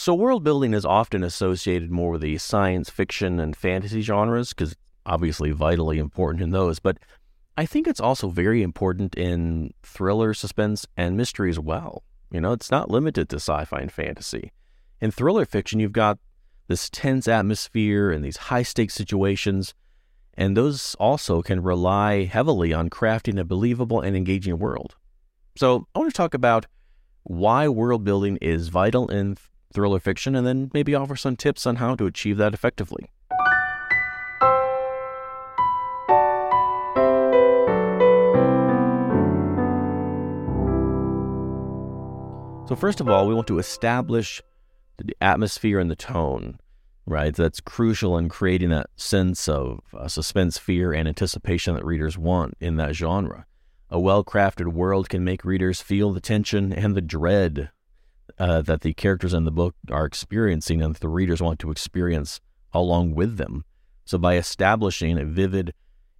So, 0.00 0.14
world 0.14 0.42
building 0.42 0.72
is 0.72 0.86
often 0.86 1.22
associated 1.22 1.90
more 1.90 2.12
with 2.12 2.22
the 2.22 2.38
science 2.38 2.88
fiction 2.88 3.38
and 3.38 3.54
fantasy 3.54 4.00
genres 4.00 4.54
because 4.54 4.74
obviously 5.04 5.50
vitally 5.50 5.98
important 5.98 6.42
in 6.42 6.52
those. 6.52 6.78
But 6.78 6.96
I 7.58 7.66
think 7.66 7.86
it's 7.86 8.00
also 8.00 8.30
very 8.30 8.62
important 8.62 9.14
in 9.14 9.74
thriller, 9.82 10.32
suspense, 10.32 10.86
and 10.96 11.18
mystery 11.18 11.50
as 11.50 11.60
well. 11.60 12.02
You 12.30 12.40
know, 12.40 12.52
it's 12.52 12.70
not 12.70 12.90
limited 12.90 13.28
to 13.28 13.36
sci 13.36 13.66
fi 13.66 13.78
and 13.78 13.92
fantasy. 13.92 14.52
In 15.02 15.10
thriller 15.10 15.44
fiction, 15.44 15.80
you've 15.80 15.92
got 15.92 16.18
this 16.66 16.88
tense 16.88 17.28
atmosphere 17.28 18.10
and 18.10 18.24
these 18.24 18.38
high 18.48 18.62
stakes 18.62 18.94
situations, 18.94 19.74
and 20.32 20.56
those 20.56 20.94
also 20.94 21.42
can 21.42 21.62
rely 21.62 22.24
heavily 22.24 22.72
on 22.72 22.88
crafting 22.88 23.38
a 23.38 23.44
believable 23.44 24.00
and 24.00 24.16
engaging 24.16 24.58
world. 24.58 24.96
So, 25.58 25.86
I 25.94 25.98
want 25.98 26.10
to 26.10 26.16
talk 26.16 26.32
about 26.32 26.64
why 27.24 27.68
world 27.68 28.02
building 28.02 28.38
is 28.40 28.68
vital 28.68 29.06
in 29.08 29.36
thriller 29.72 30.00
fiction 30.00 30.34
and 30.34 30.46
then 30.46 30.70
maybe 30.74 30.94
offer 30.94 31.16
some 31.16 31.36
tips 31.36 31.66
on 31.66 31.76
how 31.76 31.94
to 31.94 32.06
achieve 32.06 32.36
that 32.36 32.54
effectively. 32.54 33.10
So, 42.70 42.76
first 42.76 43.00
of 43.00 43.08
all, 43.08 43.26
we 43.26 43.34
want 43.34 43.48
to 43.48 43.58
establish 43.58 44.40
the 44.96 45.16
atmosphere 45.20 45.80
and 45.80 45.90
the 45.90 45.96
tone, 45.96 46.60
right? 47.04 47.34
That's 47.34 47.58
crucial 47.58 48.16
in 48.16 48.28
creating 48.28 48.68
that 48.70 48.90
sense 48.94 49.48
of 49.48 49.80
uh, 49.92 50.06
suspense, 50.06 50.56
fear, 50.56 50.92
and 50.92 51.08
anticipation 51.08 51.74
that 51.74 51.84
readers 51.84 52.16
want 52.16 52.54
in 52.60 52.76
that 52.76 52.94
genre. 52.94 53.44
A 53.90 53.98
well 53.98 54.22
crafted 54.22 54.72
world 54.72 55.08
can 55.08 55.24
make 55.24 55.44
readers 55.44 55.82
feel 55.82 56.12
the 56.12 56.20
tension 56.20 56.72
and 56.72 56.94
the 56.94 57.00
dread 57.00 57.70
uh, 58.40 58.62
that 58.62 58.80
the 58.80 58.94
characters 58.94 59.34
in 59.34 59.44
the 59.44 59.50
book 59.50 59.74
are 59.90 60.06
experiencing 60.06 60.80
and 60.80 60.94
that 60.94 61.00
the 61.00 61.08
readers 61.08 61.42
want 61.42 61.58
to 61.60 61.70
experience 61.70 62.40
along 62.72 63.14
with 63.14 63.36
them. 63.36 63.64
So, 64.06 64.16
by 64.16 64.36
establishing 64.36 65.18
a 65.18 65.26
vivid, 65.26 65.74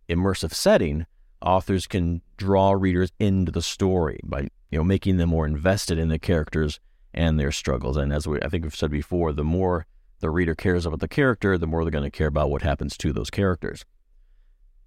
immersive 0.08 0.52
setting, 0.52 1.06
authors 1.40 1.86
can 1.86 2.20
draw 2.36 2.72
readers 2.72 3.10
into 3.18 3.50
the 3.50 3.62
story 3.62 4.20
by 4.22 4.48
you 4.70 4.78
know, 4.78 4.84
making 4.84 5.16
them 5.16 5.30
more 5.30 5.46
invested 5.46 5.98
in 5.98 6.08
the 6.08 6.18
characters 6.18 6.78
and 7.14 7.40
their 7.40 7.50
struggles. 7.50 7.96
And 7.96 8.12
as 8.12 8.28
we, 8.28 8.38
I 8.42 8.48
think 8.48 8.64
we've 8.64 8.76
said 8.76 8.90
before, 8.90 9.32
the 9.32 9.42
more 9.42 9.86
the 10.20 10.28
reader 10.28 10.54
cares 10.54 10.84
about 10.84 11.00
the 11.00 11.08
character, 11.08 11.56
the 11.56 11.66
more 11.66 11.82
they're 11.84 11.90
going 11.90 12.04
to 12.04 12.10
care 12.10 12.28
about 12.28 12.50
what 12.50 12.60
happens 12.60 12.98
to 12.98 13.14
those 13.14 13.30
characters. 13.30 13.86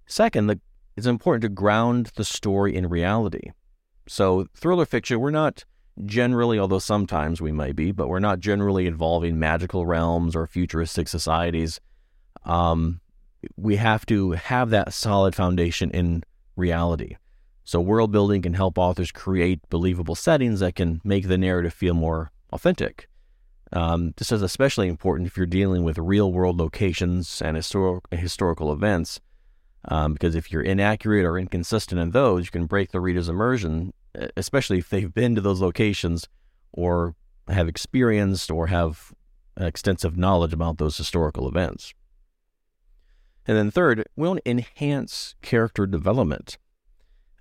Second, 0.06 0.46
the, 0.46 0.60
it's 0.96 1.08
important 1.08 1.42
to 1.42 1.48
ground 1.48 2.12
the 2.14 2.24
story 2.24 2.76
in 2.76 2.88
reality. 2.88 3.50
So, 4.06 4.46
thriller 4.54 4.86
fiction, 4.86 5.18
we're 5.18 5.32
not 5.32 5.64
generally, 6.04 6.58
although 6.58 6.78
sometimes 6.78 7.40
we 7.40 7.52
might 7.52 7.76
be, 7.76 7.92
but 7.92 8.08
we're 8.08 8.18
not 8.18 8.40
generally 8.40 8.86
involving 8.86 9.38
magical 9.38 9.86
realms 9.86 10.34
or 10.34 10.46
futuristic 10.46 11.08
societies. 11.08 11.80
Um, 12.44 13.00
we 13.56 13.76
have 13.76 14.06
to 14.06 14.32
have 14.32 14.70
that 14.70 14.92
solid 14.92 15.34
foundation 15.34 15.90
in 15.90 16.24
reality. 16.56 17.16
So, 17.64 17.80
world 17.80 18.12
building 18.12 18.42
can 18.42 18.54
help 18.54 18.76
authors 18.76 19.10
create 19.10 19.60
believable 19.70 20.14
settings 20.14 20.60
that 20.60 20.74
can 20.74 21.00
make 21.04 21.28
the 21.28 21.38
narrative 21.38 21.72
feel 21.72 21.94
more 21.94 22.30
authentic. 22.52 23.08
Um, 23.72 24.12
this 24.18 24.30
is 24.30 24.42
especially 24.42 24.88
important 24.88 25.26
if 25.26 25.36
you're 25.36 25.46
dealing 25.46 25.82
with 25.82 25.98
real 25.98 26.30
world 26.30 26.58
locations 26.58 27.40
and 27.40 27.56
histor- 27.56 28.00
historical 28.10 28.72
events, 28.72 29.20
um, 29.88 30.12
because 30.12 30.34
if 30.34 30.52
you're 30.52 30.62
inaccurate 30.62 31.24
or 31.24 31.38
inconsistent 31.38 32.00
in 32.00 32.10
those, 32.10 32.44
you 32.44 32.50
can 32.50 32.66
break 32.66 32.92
the 32.92 33.00
reader's 33.00 33.28
immersion, 33.28 33.92
especially 34.36 34.78
if 34.78 34.88
they've 34.88 35.12
been 35.12 35.34
to 35.34 35.40
those 35.40 35.60
locations 35.60 36.28
or 36.72 37.14
have 37.48 37.68
experienced 37.68 38.50
or 38.50 38.68
have 38.68 39.12
extensive 39.56 40.16
knowledge 40.16 40.52
about 40.52 40.78
those 40.78 40.96
historical 40.96 41.48
events. 41.48 41.94
And 43.46 43.56
then, 43.56 43.70
third, 43.70 44.04
we 44.16 44.26
want 44.26 44.44
to 44.44 44.50
enhance 44.50 45.34
character 45.42 45.86
development 45.86 46.56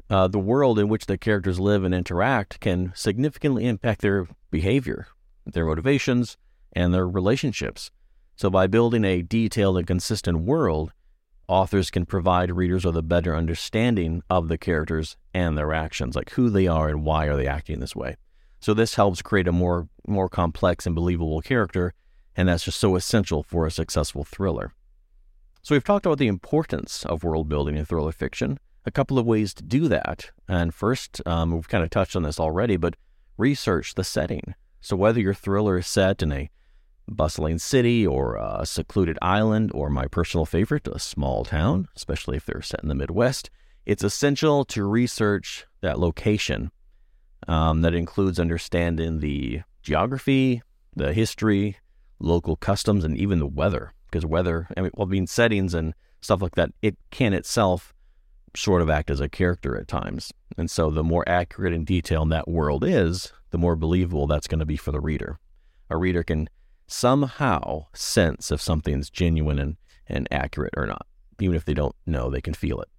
uh, 0.10 0.28
the 0.28 0.40
world 0.40 0.78
in 0.78 0.90
which 0.90 1.06
the 1.06 1.18
characters 1.18 1.60
live 1.60 1.84
and 1.84 1.94
interact 1.94 2.60
can 2.60 2.92
significantly 2.96 3.66
impact 3.66 4.02
their 4.02 4.28
behavior, 4.52 5.08
their 5.46 5.66
motivations, 5.66 6.38
and 6.74 6.94
their 6.94 7.08
relationships. 7.08 7.90
So, 8.36 8.50
by 8.50 8.68
building 8.68 9.06
a 9.06 9.22
detailed 9.22 9.78
and 9.78 9.88
consistent 9.88 10.42
world, 10.42 10.92
authors 11.54 11.92
can 11.92 12.06
provide 12.06 12.52
readers 12.52 12.84
with 12.84 12.98
a 12.98 13.02
better 13.02 13.36
understanding 13.36 14.24
of 14.30 14.48
the 14.48 14.58
characters 14.58 15.18
and 15.34 15.58
their 15.58 15.74
actions, 15.74 16.16
like 16.16 16.32
who 16.32 16.50
they 16.50 16.68
are 16.68 16.90
and 16.90 17.06
why 17.06 17.28
are 17.28 17.38
they 17.38 17.48
acting 17.48 17.80
this 17.80 17.96
way. 17.96 18.16
So, 18.60 18.74
this 18.74 18.96
helps 18.96 19.22
create 19.22 19.48
a 19.48 19.52
more 19.52 19.88
more 20.08 20.30
complex 20.30 20.86
and 20.86 20.96
believable 20.96 21.42
character, 21.42 21.94
and 22.36 22.48
that's 22.48 22.64
just 22.64 22.80
so 22.80 22.96
essential 22.96 23.44
for 23.44 23.66
a 23.66 23.72
successful 23.72 24.24
thriller. 24.24 24.74
So, 25.62 25.76
we've 25.76 25.84
talked 25.84 26.06
about 26.06 26.18
the 26.18 26.28
importance 26.28 27.06
of 27.06 27.24
world 27.24 27.48
building 27.48 27.78
in 27.78 27.86
thriller 27.86 28.12
fiction 28.12 28.58
a 28.86 28.92
couple 28.92 29.18
of 29.18 29.26
ways 29.26 29.54
to 29.56 29.64
do 29.64 29.88
that. 29.88 30.32
And 30.48 30.74
first, 30.74 31.22
um, 31.26 31.52
we've 31.52 31.68
kind 31.68 31.84
of 31.84 31.90
touched 31.90 32.16
on 32.16 32.24
this 32.24 32.40
already, 32.40 32.78
but 32.78 32.96
research 33.38 33.96
the 33.96 34.04
setting. 34.04 34.56
So 34.82 34.96
whether 34.96 35.20
your 35.20 35.34
thriller 35.34 35.78
is 35.78 35.88
set 35.88 36.22
in 36.22 36.32
a 36.32 36.50
bustling 37.10 37.60
city 37.60 38.06
or 38.06 38.36
a 38.36 38.66
secluded 38.66 39.18
island, 39.22 39.72
or 39.74 39.90
my 39.90 40.08
personal 40.08 40.46
favorite, 40.46 40.88
a 40.88 41.00
small 41.00 41.46
town, 41.46 41.88
especially 41.96 42.38
if 42.38 42.46
they're 42.46 42.62
set 42.62 42.82
in 42.82 42.90
the 42.90 42.96
Midwest, 42.96 43.50
it's 43.86 44.04
essential 44.04 44.64
to 44.66 44.86
research 44.86 45.66
that 45.82 46.00
location. 46.00 46.72
Um, 47.48 47.82
that 47.82 47.94
includes 47.94 48.40
understanding 48.40 49.20
the 49.20 49.64
geography, 49.82 50.62
the 50.96 51.12
history, 51.12 51.78
local 52.20 52.56
customs, 52.56 53.04
and 53.04 53.18
even 53.18 53.40
the 53.40 53.48
weather. 53.48 53.94
Because 54.10 54.26
weather, 54.26 54.70
I 54.78 54.82
mean, 54.82 54.92
well, 54.94 55.08
being 55.08 55.28
settings 55.28 55.74
and 55.74 55.94
stuff 56.22 56.42
like 56.42 56.56
that, 56.56 56.72
it 56.82 56.96
can 57.12 57.34
itself 57.34 57.94
sort 58.56 58.82
of 58.82 58.90
act 58.90 59.10
as 59.10 59.20
a 59.20 59.28
character 59.28 59.78
at 59.78 59.88
times. 59.88 60.32
And 60.58 60.70
so 60.70 60.90
the 60.90 61.04
more 61.04 61.28
accurate 61.28 61.74
and 61.74 61.86
detailed 61.86 62.30
that 62.30 62.48
world 62.48 62.84
is, 62.86 63.34
the 63.50 63.58
more 63.58 63.76
believable 63.76 64.28
that's 64.28 64.48
going 64.48 64.60
to 64.60 64.66
be 64.66 64.78
for 64.78 64.92
the 64.92 65.02
reader. 65.02 65.40
A 65.90 65.98
reader 65.98 66.24
can 66.24 66.48
somehow 66.88 67.86
sense 67.94 68.52
if 68.52 68.62
something's 68.62 69.10
genuine 69.10 69.60
and, 69.60 69.78
and 70.08 70.28
accurate 70.32 70.74
or 70.78 70.86
not. 70.86 71.06
Even 71.40 71.56
if 71.56 71.66
they 71.66 71.74
don't 71.74 71.96
know, 72.06 72.30
they 72.30 72.42
can 72.42 72.54
feel 72.54 72.80
it. 72.82 72.90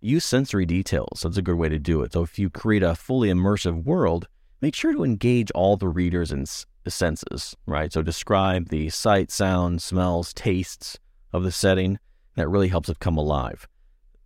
Use 0.00 0.24
sensory 0.24 0.64
details. 0.64 1.20
That's 1.22 1.36
a 1.36 1.42
good 1.42 1.56
way 1.56 1.68
to 1.68 1.78
do 1.78 2.02
it. 2.02 2.12
So 2.12 2.22
if 2.22 2.38
you 2.38 2.50
create 2.50 2.82
a 2.82 2.94
fully 2.94 3.28
immersive 3.28 3.84
world, 3.84 4.28
make 4.60 4.74
sure 4.74 4.92
to 4.92 5.04
engage 5.04 5.50
all 5.52 5.76
the 5.76 5.88
readers 5.88 6.30
and 6.30 6.48
senses, 6.86 7.56
right? 7.66 7.92
So 7.92 8.02
describe 8.02 8.68
the 8.68 8.88
sight, 8.90 9.30
sound, 9.30 9.82
smells, 9.82 10.32
tastes 10.32 10.98
of 11.32 11.42
the 11.42 11.52
setting. 11.52 11.98
That 12.36 12.48
really 12.48 12.68
helps 12.68 12.88
it 12.88 13.00
come 13.00 13.16
alive 13.16 13.66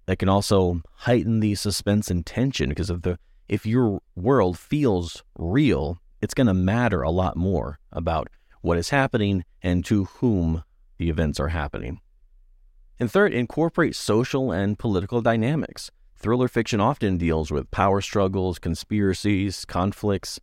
that 0.06 0.19
can 0.19 0.28
also 0.28 0.82
heighten 0.99 1.41
the 1.41 1.54
suspense 1.54 2.10
and 2.10 2.25
tension 2.26 2.69
because 2.69 2.91
of 2.91 3.03
the 3.03 3.19
if 3.49 3.66
your 3.66 4.00
world 4.16 4.59
feels 4.59 5.22
real, 5.37 6.00
it's 6.20 6.34
going 6.34 6.47
to 6.47 6.54
matter 6.54 7.03
a 7.03 7.10
lot 7.10 7.37
more 7.37 7.78
about 7.93 8.28
what 8.62 8.78
is 8.78 8.89
happening 8.91 9.45
and 9.61 9.84
to 9.84 10.05
whom 10.05 10.65
the 10.97 11.11
events 11.11 11.39
are 11.39 11.49
happening. 11.49 12.00
And 12.99 13.11
third, 13.11 13.34
incorporate 13.34 13.95
social 13.95 14.50
and 14.50 14.78
political 14.78 15.21
dynamics. 15.21 15.91
Thriller 16.17 16.49
fiction 16.49 16.81
often 16.81 17.19
deals 17.19 17.50
with 17.50 17.71
power 17.71 18.00
struggles, 18.00 18.59
conspiracies, 18.59 19.65
conflicts, 19.65 20.41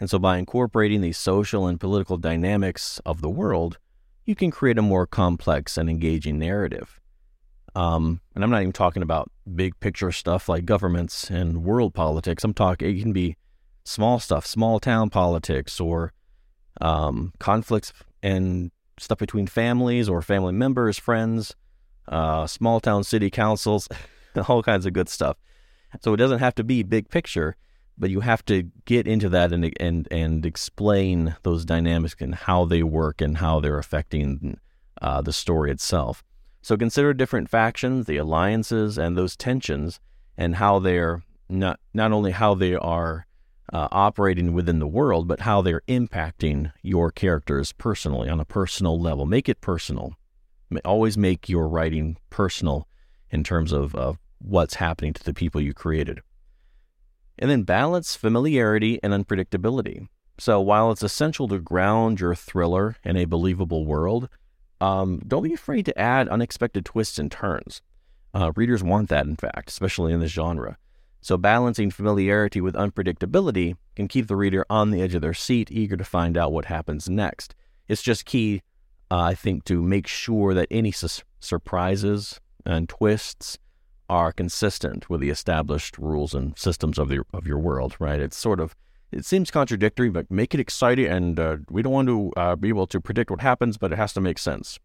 and 0.00 0.08
so 0.08 0.18
by 0.18 0.38
incorporating 0.38 1.00
the 1.00 1.12
social 1.12 1.66
and 1.66 1.80
political 1.80 2.16
dynamics 2.16 3.00
of 3.04 3.20
the 3.20 3.28
world, 3.28 3.78
you 4.24 4.34
can 4.34 4.50
create 4.50 4.78
a 4.78 4.82
more 4.82 5.06
complex 5.06 5.76
and 5.76 5.90
engaging 5.90 6.38
narrative. 6.38 7.00
Um, 7.74 8.20
and 8.34 8.44
I'm 8.44 8.50
not 8.50 8.62
even 8.62 8.72
talking 8.72 9.02
about 9.02 9.30
big 9.54 9.78
picture 9.80 10.12
stuff 10.12 10.48
like 10.48 10.64
governments 10.64 11.30
and 11.30 11.64
world 11.64 11.94
politics. 11.94 12.44
I'm 12.44 12.54
talking, 12.54 12.96
it 12.96 13.02
can 13.02 13.12
be 13.12 13.36
small 13.84 14.18
stuff, 14.18 14.46
small 14.46 14.78
town 14.78 15.10
politics 15.10 15.80
or 15.80 16.12
um, 16.80 17.32
conflicts 17.38 17.92
and 18.22 18.70
stuff 18.98 19.18
between 19.18 19.46
families 19.46 20.08
or 20.08 20.22
family 20.22 20.52
members, 20.52 20.98
friends, 20.98 21.54
uh, 22.08 22.46
small 22.46 22.80
town 22.80 23.04
city 23.04 23.30
councils, 23.30 23.88
all 24.48 24.62
kinds 24.62 24.86
of 24.86 24.92
good 24.92 25.08
stuff. 25.08 25.36
So 26.00 26.14
it 26.14 26.18
doesn't 26.18 26.40
have 26.40 26.54
to 26.56 26.64
be 26.64 26.82
big 26.82 27.08
picture, 27.08 27.56
but 27.96 28.10
you 28.10 28.20
have 28.20 28.44
to 28.46 28.64
get 28.84 29.06
into 29.06 29.28
that 29.30 29.52
and 29.52 29.72
and 29.80 30.08
and 30.10 30.46
explain 30.46 31.36
those 31.42 31.64
dynamics 31.64 32.16
and 32.20 32.34
how 32.34 32.64
they 32.64 32.82
work 32.82 33.20
and 33.20 33.38
how 33.38 33.60
they're 33.60 33.78
affecting 33.78 34.58
uh, 35.00 35.22
the 35.22 35.32
story 35.32 35.70
itself. 35.70 36.22
So 36.60 36.76
consider 36.76 37.14
different 37.14 37.48
factions, 37.48 38.06
the 38.06 38.18
alliances, 38.18 38.98
and 38.98 39.16
those 39.16 39.36
tensions, 39.36 40.00
and 40.36 40.56
how 40.56 40.78
they're 40.78 41.22
not 41.48 41.80
not 41.94 42.12
only 42.12 42.32
how 42.32 42.54
they 42.54 42.74
are 42.74 43.26
uh, 43.72 43.88
operating 43.90 44.52
within 44.52 44.78
the 44.78 44.86
world, 44.86 45.28
but 45.28 45.40
how 45.40 45.62
they're 45.62 45.82
impacting 45.88 46.72
your 46.82 47.10
characters 47.10 47.72
personally 47.72 48.28
on 48.28 48.40
a 48.40 48.44
personal 48.44 49.00
level. 49.00 49.26
Make 49.26 49.48
it 49.48 49.60
personal. 49.60 50.14
Always 50.84 51.16
make 51.16 51.48
your 51.48 51.68
writing 51.68 52.18
personal 52.30 52.88
in 53.30 53.44
terms 53.44 53.72
of, 53.72 53.94
of 53.94 54.18
what's 54.38 54.74
happening 54.74 55.12
to 55.14 55.24
the 55.24 55.34
people 55.34 55.60
you 55.60 55.74
created. 55.74 56.20
And 57.38 57.50
then 57.50 57.62
balance 57.62 58.16
familiarity 58.16 58.98
and 59.02 59.12
unpredictability. 59.12 60.08
So 60.38 60.60
while 60.60 60.90
it's 60.90 61.02
essential 61.02 61.48
to 61.48 61.58
ground 61.58 62.20
your 62.20 62.34
thriller 62.34 62.96
in 63.04 63.16
a 63.16 63.24
believable 63.24 63.84
world, 63.84 64.28
um, 64.80 65.20
don't 65.26 65.42
be 65.42 65.54
afraid 65.54 65.84
to 65.86 65.98
add 65.98 66.28
unexpected 66.28 66.84
twists 66.84 67.18
and 67.18 67.30
turns. 67.30 67.82
Uh, 68.32 68.52
readers 68.54 68.82
want 68.82 69.08
that, 69.08 69.26
in 69.26 69.36
fact, 69.36 69.70
especially 69.70 70.12
in 70.12 70.20
this 70.20 70.30
genre. 70.30 70.78
So 71.20 71.36
balancing 71.36 71.90
familiarity 71.90 72.60
with 72.60 72.74
unpredictability 72.74 73.76
can 73.96 74.08
keep 74.08 74.28
the 74.28 74.36
reader 74.36 74.64
on 74.70 74.90
the 74.90 75.02
edge 75.02 75.14
of 75.14 75.22
their 75.22 75.34
seat, 75.34 75.70
eager 75.70 75.96
to 75.96 76.04
find 76.04 76.36
out 76.36 76.52
what 76.52 76.66
happens 76.66 77.08
next. 77.08 77.54
It's 77.88 78.02
just 78.02 78.24
key, 78.24 78.62
uh, 79.10 79.20
I 79.20 79.34
think, 79.34 79.64
to 79.64 79.82
make 79.82 80.06
sure 80.06 80.54
that 80.54 80.68
any 80.70 80.92
su- 80.92 81.22
surprises 81.40 82.40
and 82.64 82.88
twists 82.88 83.58
are 84.08 84.32
consistent 84.32 85.10
with 85.10 85.20
the 85.20 85.30
established 85.30 85.98
rules 85.98 86.34
and 86.34 86.56
systems 86.58 86.98
of 86.98 87.08
the 87.08 87.22
of 87.34 87.46
your 87.46 87.58
world. 87.58 87.96
Right? 87.98 88.20
It's 88.20 88.36
sort 88.36 88.60
of 88.60 88.74
it 89.10 89.24
seems 89.24 89.50
contradictory, 89.50 90.10
but 90.10 90.30
make 90.30 90.54
it 90.54 90.60
exciting. 90.60 91.06
And 91.06 91.40
uh, 91.40 91.56
we 91.70 91.82
don't 91.82 91.92
want 91.92 92.08
to 92.08 92.32
uh, 92.36 92.56
be 92.56 92.68
able 92.68 92.86
to 92.88 93.00
predict 93.00 93.30
what 93.30 93.40
happens, 93.40 93.78
but 93.78 93.92
it 93.92 93.96
has 93.96 94.12
to 94.14 94.20
make 94.20 94.38
sense. 94.38 94.78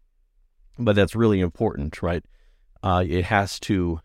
But 0.78 0.96
that's 0.96 1.14
really 1.14 1.40
important, 1.40 2.02
right? 2.02 2.24
Uh, 2.82 3.04
it 3.06 3.26
has 3.26 3.60
to, 3.60 4.00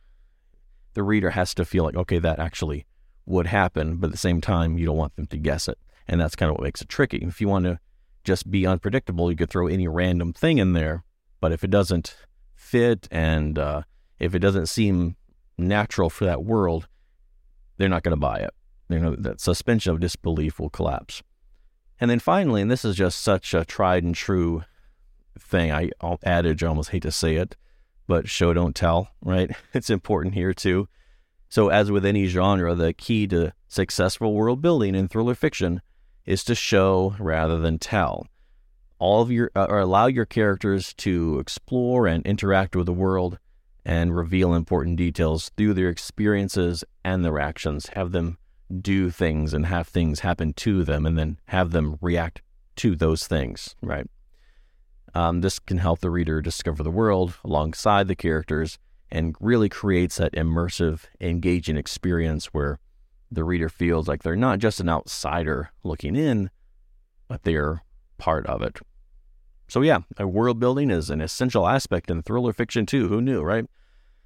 the 0.93 1.03
reader 1.03 1.31
has 1.31 1.53
to 1.55 1.65
feel 1.65 1.83
like, 1.83 1.95
okay, 1.95 2.19
that 2.19 2.39
actually 2.39 2.85
would 3.25 3.47
happen. 3.47 3.97
But 3.97 4.07
at 4.07 4.11
the 4.11 4.17
same 4.17 4.41
time, 4.41 4.77
you 4.77 4.85
don't 4.85 4.97
want 4.97 5.15
them 5.15 5.27
to 5.27 5.37
guess 5.37 5.67
it. 5.67 5.77
And 6.07 6.19
that's 6.19 6.35
kind 6.35 6.49
of 6.49 6.55
what 6.57 6.63
makes 6.63 6.81
it 6.81 6.89
tricky. 6.89 7.17
If 7.17 7.39
you 7.39 7.47
want 7.47 7.65
to 7.65 7.79
just 8.23 8.49
be 8.49 8.65
unpredictable, 8.65 9.29
you 9.29 9.37
could 9.37 9.49
throw 9.49 9.67
any 9.67 9.87
random 9.87 10.33
thing 10.33 10.57
in 10.57 10.73
there. 10.73 11.03
But 11.39 11.51
if 11.51 11.63
it 11.63 11.69
doesn't 11.69 12.15
fit 12.55 13.07
and 13.11 13.57
uh, 13.57 13.83
if 14.19 14.35
it 14.35 14.39
doesn't 14.39 14.67
seem 14.67 15.15
natural 15.57 16.09
for 16.09 16.25
that 16.25 16.43
world, 16.43 16.87
they're 17.77 17.89
not 17.89 18.03
going 18.03 18.15
to 18.15 18.19
buy 18.19 18.39
it 18.39 18.53
you 18.89 18.99
know, 18.99 19.15
that 19.15 19.39
suspension 19.39 19.93
of 19.93 19.99
disbelief 19.99 20.59
will 20.59 20.69
collapse. 20.69 21.21
And 21.99 22.09
then 22.09 22.19
finally, 22.19 22.61
and 22.61 22.71
this 22.71 22.83
is 22.83 22.95
just 22.95 23.19
such 23.19 23.53
a 23.53 23.65
tried 23.65 24.03
and 24.03 24.15
true 24.15 24.63
thing, 25.37 25.71
I 25.71 25.91
adage, 26.23 26.63
I 26.63 26.67
almost 26.67 26.89
hate 26.89 27.03
to 27.03 27.11
say 27.11 27.35
it, 27.35 27.55
but 28.09 28.27
show 28.27 28.53
don't 28.53 28.75
tell, 28.75 29.11
right? 29.21 29.51
It's 29.73 29.91
important 29.91 30.33
here 30.33 30.51
too. 30.51 30.89
So, 31.47 31.69
as 31.69 31.91
with 31.91 32.05
any 32.05 32.25
genre, 32.25 32.73
the 32.73 32.91
key 32.91 33.27
to 33.27 33.53
successful 33.67 34.33
world 34.33 34.61
building 34.61 34.95
in 34.95 35.07
thriller 35.07 35.35
fiction 35.35 35.81
is 36.25 36.43
to 36.45 36.55
show 36.55 37.15
rather 37.19 37.59
than 37.59 37.77
tell. 37.77 38.27
All 38.97 39.21
of 39.21 39.31
your, 39.31 39.51
uh, 39.55 39.67
or 39.69 39.79
allow 39.79 40.07
your 40.07 40.25
characters 40.25 40.93
to 40.95 41.39
explore 41.39 42.07
and 42.07 42.25
interact 42.25 42.75
with 42.75 42.87
the 42.87 42.93
world 42.93 43.37
and 43.85 44.15
reveal 44.15 44.55
important 44.55 44.97
details 44.97 45.51
through 45.55 45.75
their 45.75 45.89
experiences 45.89 46.83
and 47.05 47.23
their 47.23 47.39
actions. 47.39 47.87
Have 47.93 48.11
them 48.11 48.39
do 48.81 49.11
things 49.11 49.53
and 49.53 49.67
have 49.67 49.87
things 49.87 50.21
happen 50.21 50.53
to 50.53 50.83
them 50.83 51.05
and 51.05 51.17
then 51.17 51.39
have 51.45 51.71
them 51.71 51.97
react 52.01 52.41
to 52.77 52.95
those 52.95 53.27
things, 53.27 53.75
right? 53.81 54.07
Um, 55.15 55.41
this 55.41 55.59
can 55.59 55.77
help 55.77 55.99
the 55.99 56.09
reader 56.09 56.41
discover 56.41 56.83
the 56.83 56.91
world 56.91 57.33
alongside 57.43 58.07
the 58.07 58.15
characters 58.15 58.77
and 59.11 59.35
really 59.39 59.69
creates 59.69 60.17
that 60.17 60.33
immersive, 60.33 61.01
engaging 61.19 61.77
experience 61.77 62.47
where 62.47 62.79
the 63.31 63.43
reader 63.43 63.69
feels 63.69 64.07
like 64.07 64.23
they're 64.23 64.35
not 64.35 64.59
just 64.59 64.79
an 64.79 64.89
outsider 64.89 65.71
looking 65.83 66.15
in, 66.15 66.49
but 67.27 67.43
they're 67.43 67.83
part 68.17 68.45
of 68.47 68.61
it. 68.61 68.79
So, 69.67 69.81
yeah, 69.81 69.99
world 70.19 70.59
building 70.59 70.89
is 70.89 71.09
an 71.09 71.21
essential 71.21 71.67
aspect 71.67 72.09
in 72.09 72.23
thriller 72.23 72.53
fiction, 72.53 72.85
too. 72.85 73.07
Who 73.07 73.21
knew, 73.21 73.41
right? 73.41 73.65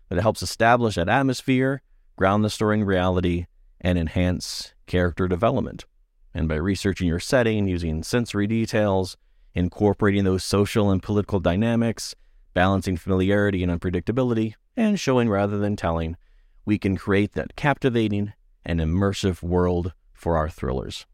But 0.08 0.18
it 0.18 0.22
helps 0.22 0.42
establish 0.42 0.96
that 0.96 1.10
atmosphere, 1.10 1.82
ground 2.16 2.46
the 2.46 2.50
story 2.50 2.78
in 2.78 2.86
reality, 2.86 3.48
and 3.82 3.98
enhance 3.98 4.74
character 4.88 5.28
development. 5.28 5.86
And 6.34 6.48
by 6.48 6.56
researching 6.56 7.08
your 7.08 7.20
setting, 7.20 7.68
using 7.68 8.04
sensory 8.04 8.48
details, 8.48 9.18
incorporating 9.56 10.24
those 10.24 10.44
social 10.44 10.90
and 10.92 11.02
political 11.02 11.40
dynamics, 11.40 12.16
balancing 12.54 12.98
familiarity 12.98 13.64
and 13.64 13.72
unpredictability, 13.72 14.54
and 14.76 15.00
showing 15.00 15.30
rather 15.30 15.58
than 15.58 15.76
telling, 15.76 16.18
we 16.66 16.78
can 16.78 16.98
create 16.98 17.34
that 17.34 17.56
captivating 17.56 18.34
and 18.66 18.80
immersive 18.80 19.44
world 19.44 19.94
for 20.14 20.38
our 20.38 20.50
thrillers. 20.50 21.06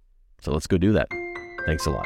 So 0.41 0.53
let's 0.53 0.67
go 0.67 0.77
do 0.77 0.93
that. 0.93 1.09
Thanks 1.65 1.85
a 1.85 1.91
lot. 1.91 2.05